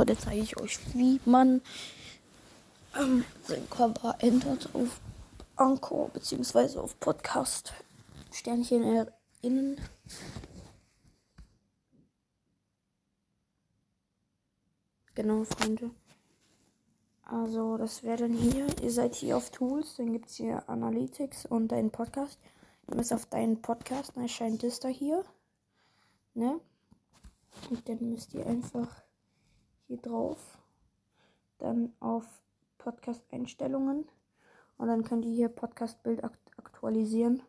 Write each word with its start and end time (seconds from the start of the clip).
Heute 0.00 0.16
zeige 0.16 0.40
ich 0.40 0.56
euch, 0.58 0.78
wie 0.94 1.20
man 1.26 1.60
ähm, 2.98 3.22
sein 3.46 3.68
Cover 3.68 4.16
ändert 4.20 4.74
auf 4.74 4.98
Anchor 5.56 6.08
bzw. 6.08 6.78
auf 6.78 6.98
Podcast 7.00 7.74
Sternchen 8.32 8.82
erinnern. 8.82 9.76
Genau, 15.14 15.44
Freunde. 15.44 15.90
Also, 17.24 17.76
das 17.76 18.02
wäre 18.02 18.16
dann 18.16 18.32
hier. 18.32 18.68
Ihr 18.80 18.92
seid 18.92 19.14
hier 19.14 19.36
auf 19.36 19.50
Tools, 19.50 19.96
dann 19.96 20.14
gibt 20.14 20.30
es 20.30 20.36
hier 20.36 20.66
Analytics 20.66 21.44
und 21.44 21.68
deinen 21.68 21.90
Podcast. 21.90 22.38
Ihr 22.88 22.96
müsst 22.96 23.12
auf 23.12 23.26
deinen 23.26 23.60
Podcast, 23.60 24.12
dann 24.14 24.22
erscheint 24.22 24.62
das 24.62 24.80
da 24.80 24.88
hier. 24.88 25.26
Ne? 26.32 26.58
Und 27.68 27.86
dann 27.86 28.12
müsst 28.12 28.32
ihr 28.32 28.46
einfach 28.46 29.02
hier 29.90 29.98
drauf. 29.98 30.38
Dann 31.58 31.92
auf 31.98 32.24
Podcast-Einstellungen. 32.78 34.08
Und 34.78 34.86
dann 34.86 35.02
könnt 35.02 35.24
ihr 35.24 35.32
hier 35.32 35.48
Podcast-Bild 35.48 36.22
aktualisieren. 36.22 37.42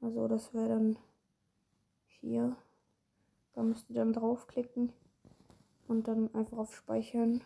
Also 0.00 0.26
das 0.26 0.52
wäre 0.52 0.68
dann 0.68 0.98
hier. 2.20 2.56
Da 3.54 3.62
müsst 3.62 3.88
ihr 3.88 3.94
dann 3.94 4.12
draufklicken. 4.12 4.92
Und 5.86 6.08
dann 6.08 6.34
einfach 6.34 6.58
auf 6.58 6.74
Speichern. 6.74 7.42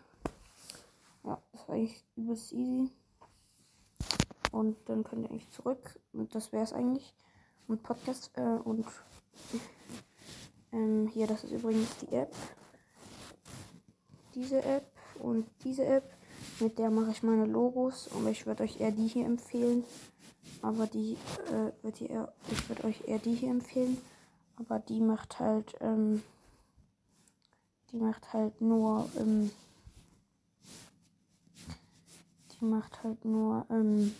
Ja, 1.25 1.41
das 1.53 1.69
war 1.69 1.75
eigentlich 1.75 2.03
übelst 2.17 2.53
easy. 2.53 2.91
Und 4.51 4.78
dann 4.89 5.05
könnt 5.05 5.25
ihr 5.25 5.30
eigentlich 5.30 5.51
zurück. 5.51 6.01
Und 6.14 6.34
das 6.34 6.53
wäre 6.53 6.64
es 6.64 6.73
eigentlich. 6.73 7.14
Und 7.69 7.83
Podcast 7.83 8.33
äh, 8.37 8.59
und 8.64 8.87
ähm, 10.73 11.06
hier, 11.09 11.27
das 11.27 11.45
ist 11.45 11.53
übrigens 11.53 11.98
die 11.98 12.14
App 12.14 12.34
diese 14.34 14.62
App 14.62 14.86
und 15.20 15.46
diese 15.64 15.84
App. 15.84 16.04
Mit 16.60 16.78
der 16.78 16.91
mache 16.91 17.10
ich 17.10 17.22
meine 17.22 17.46
Logos 17.46 18.08
und 18.08 18.27
ich 18.28 18.47
würde 18.47 18.64
euch 18.64 18.80
eher 18.80 18.91
die 18.91 19.06
hier 19.06 19.27
empfehlen. 19.27 19.84
Aber 20.61 20.86
die 20.86 21.16
äh, 21.48 21.72
wird 21.83 22.00
eher, 22.00 22.33
ich 22.50 22.69
würde 22.69 22.84
euch 22.84 23.06
eher 23.06 23.19
die 23.19 23.34
hier 23.34 23.50
empfehlen. 23.50 23.98
Aber 24.56 24.78
die 24.78 25.00
macht 25.00 25.41
halt, 25.41 25.74
ähm, 25.80 26.22
die 27.91 27.97
macht 27.97 28.33
halt 28.33 28.61
nur, 28.61 29.08
ähm, 29.19 29.50
die 32.52 32.64
macht 32.64 33.02
halt 33.02 33.24
nur, 33.24 33.67
ähm, 33.70 34.14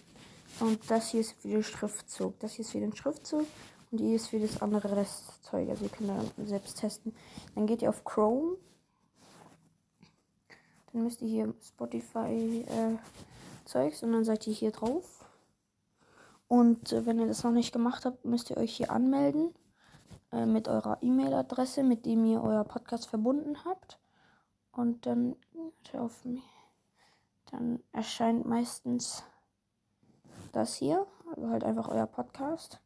und 0.61 0.79
das 0.91 1.11
hier 1.11 1.21
ist 1.21 1.33
für 1.33 1.49
den 1.49 1.63
Schriftzug. 1.63 2.39
Das 2.41 2.53
hier 2.53 2.65
ist 2.65 2.73
für 2.73 2.81
den 2.81 2.95
Schriftzug 2.95 3.47
und 3.91 3.99
die 3.99 4.15
ist 4.15 4.29
für 4.29 4.39
das 4.39 4.61
andere 4.63 4.97
Restzeug. 4.97 5.69
Also 5.69 5.85
ihr 5.85 5.91
könnt 5.91 6.11
da 6.11 6.45
selbst 6.45 6.79
testen. 6.79 7.15
Dann 7.55 7.67
geht 7.67 7.83
ihr 7.83 7.89
auf 7.89 8.05
Chrome 8.05 8.57
dann 10.93 11.05
müsst 11.05 11.23
ihr 11.23 11.29
hier 11.29 11.55
Spotify 11.63 12.65
äh, 12.69 12.97
Zeugs 13.65 14.03
und 14.03 14.13
dann 14.13 14.25
seid 14.25 14.47
ihr 14.47 14.53
hier 14.53 14.73
drauf. 14.73 15.25
Und 16.49 16.93
äh, 16.93 17.07
wenn 17.07 17.19
ihr 17.19 17.27
das 17.27 17.45
noch 17.45 17.53
nicht 17.53 17.73
gemacht 17.73 18.05
habt, 18.05 18.25
müsst 18.25 18.51
ihr 18.51 18.59
euch 18.59 18.77
hier 18.77 18.91
anmelden 18.91 19.55
äh, 20.33 20.45
mit 20.45 20.69
eurer 20.69 20.99
E-Mail-Adresse, 21.01 21.83
mit 21.83 22.05
dem 22.05 22.25
ihr 22.27 22.43
euer 22.43 22.65
Podcast 22.65 23.07
verbunden 23.07 23.65
habt. 23.65 23.99
Und 24.73 25.07
dann, 25.07 25.37
auf 25.95 26.25
mich, 26.25 26.43
dann 27.51 27.81
erscheint 27.93 28.47
meistens 28.47 29.23
das 30.53 30.75
hier, 30.75 31.07
also 31.31 31.49
halt 31.49 31.65
einfach 31.65 31.89
euer 31.89 32.07
Podcast. 32.07 32.81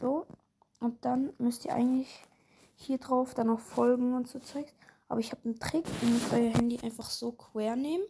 So. 0.00 0.26
Und 0.80 1.04
dann 1.04 1.32
müsst 1.38 1.64
ihr 1.64 1.74
eigentlich 1.74 2.24
hier 2.76 2.98
drauf 2.98 3.34
dann 3.34 3.46
noch 3.48 3.60
folgen 3.60 4.14
und 4.14 4.28
so 4.28 4.38
Zeugs. 4.38 4.72
Aber 5.08 5.20
ich 5.20 5.30
habe 5.30 5.44
einen 5.44 5.58
Trick. 5.58 5.84
Ihr 6.02 6.08
müsst 6.08 6.32
euer 6.32 6.50
Handy 6.50 6.78
einfach 6.82 7.10
so 7.10 7.32
quer 7.32 7.76
nehmen. 7.76 8.04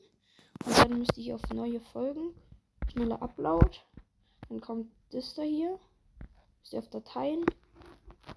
Und 0.65 0.79
dann 0.79 0.99
müsst 0.99 1.17
ihr 1.17 1.25
hier 1.25 1.35
auf 1.35 1.49
neue 1.53 1.81
Folgen. 1.81 2.35
Schneller 2.91 3.21
Upload. 3.23 3.79
Dann 4.49 4.61
kommt 4.61 4.91
das 5.11 5.35
da 5.35 5.43
hier. 5.43 5.79
Müsst 6.61 6.73
ihr 6.73 6.79
auf 6.79 6.89
Dateien. 6.89 7.45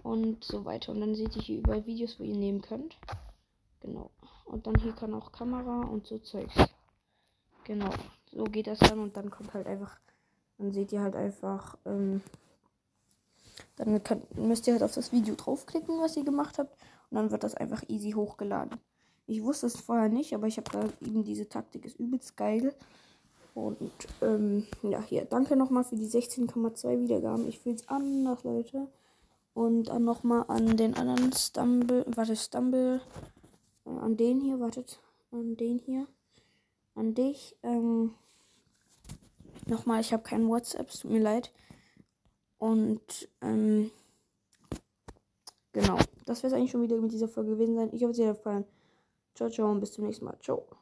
Und 0.03 0.43
so 0.43 0.65
weiter. 0.65 0.91
Und 0.91 1.01
dann 1.01 1.15
seht 1.15 1.35
ihr 1.35 1.41
hier 1.41 1.59
überall 1.59 1.85
Videos, 1.85 2.19
wo 2.19 2.23
ihr 2.23 2.35
nehmen 2.35 2.61
könnt. 2.61 2.97
Genau. 3.79 4.11
Und 4.45 4.67
dann 4.67 4.75
hier 4.75 4.93
kann 4.93 5.13
auch 5.13 5.31
Kamera 5.31 5.83
und 5.83 6.07
so 6.07 6.19
Zeugs. 6.19 6.55
Genau. 7.63 7.89
So 8.31 8.43
geht 8.43 8.67
das 8.67 8.79
dann. 8.79 8.99
Und 8.99 9.15
dann 9.15 9.29
kommt 9.29 9.53
halt 9.53 9.67
einfach. 9.67 9.99
Dann 10.57 10.73
seht 10.73 10.91
ihr 10.91 11.01
halt 11.01 11.15
einfach. 11.15 11.77
Ähm, 11.85 12.21
dann 13.77 14.03
könnt, 14.03 14.35
müsst 14.37 14.67
ihr 14.67 14.73
halt 14.73 14.83
auf 14.83 14.93
das 14.93 15.11
Video 15.11 15.35
draufklicken, 15.35 15.99
was 16.01 16.17
ihr 16.17 16.25
gemacht 16.25 16.57
habt. 16.59 16.75
Und 17.09 17.15
dann 17.15 17.31
wird 17.31 17.43
das 17.43 17.55
einfach 17.55 17.83
easy 17.87 18.11
hochgeladen. 18.11 18.79
Ich 19.27 19.43
wusste 19.43 19.67
es 19.67 19.79
vorher 19.79 20.09
nicht, 20.09 20.33
aber 20.33 20.47
ich 20.47 20.57
habe 20.57 20.71
da 20.71 20.89
eben 21.05 21.23
diese 21.23 21.47
Taktik, 21.47 21.85
ist 21.85 21.99
übelst 21.99 22.35
geil. 22.35 22.73
Und 23.53 23.91
ähm, 24.21 24.65
ja, 24.83 25.01
hier, 25.01 25.25
danke 25.25 25.55
nochmal 25.55 25.83
für 25.83 25.95
die 25.95 26.07
16,2 26.07 26.99
Wiedergaben. 26.99 27.47
Ich 27.47 27.59
fühle 27.59 27.75
es 27.75 27.87
anders, 27.89 28.43
Leute. 28.43 28.87
Und 29.53 29.85
dann 29.85 30.05
nochmal 30.05 30.45
an 30.47 30.77
den 30.77 30.95
anderen 30.95 31.33
Stumble, 31.33 32.05
warte, 32.07 32.35
Stumble, 32.35 33.01
äh, 33.85 33.89
an 33.89 34.15
den 34.15 34.39
hier, 34.41 34.59
wartet, 34.59 34.99
an 35.31 35.57
den 35.57 35.79
hier, 35.79 36.07
an 36.95 37.13
dich. 37.13 37.57
Ähm, 37.63 38.13
nochmal, 39.65 40.01
ich 40.01 40.13
habe 40.13 40.23
kein 40.23 40.47
WhatsApp, 40.47 40.89
es 40.89 40.99
tut 40.99 41.11
mir 41.11 41.21
leid. 41.21 41.51
Und 42.57 43.29
ähm, 43.41 43.91
genau, 45.73 45.97
das 46.29 46.43
wäre 46.43 46.53
es 46.53 46.53
eigentlich 46.53 46.71
schon 46.71 46.83
wieder 46.83 46.97
mit 46.97 47.11
dieser 47.11 47.27
Folge 47.27 47.51
gewesen 47.51 47.75
sein. 47.75 47.89
Ich 47.91 48.03
hoffe, 48.03 48.11
es 48.11 48.19
hat 48.19 48.27
euch 48.27 48.37
gefallen. 48.37 48.65
Ciao, 49.35 49.49
ciao 49.49 49.71
und 49.71 49.79
bis 49.79 49.93
zum 49.93 50.05
nächsten 50.05 50.25
Mal. 50.25 50.37
Ciao. 50.41 50.79